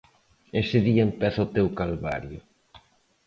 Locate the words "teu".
1.55-1.67